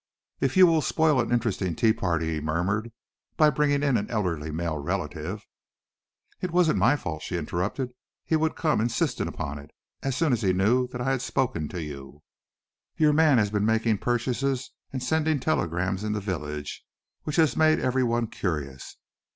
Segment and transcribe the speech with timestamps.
[0.39, 2.91] "If you will spoil an interesting tea party," he murmured,
[3.37, 5.45] "by bringing in an elderly male relative,"
[6.41, 7.91] "It wasn't my fault," she interrupted.
[8.25, 9.69] "He would come insisted upon it
[10.01, 12.23] as soon as he knew that I had spoken to you.
[12.97, 16.83] Your man has been making purchases and sending telegrams in the village,
[17.21, 18.97] which has made every one curious.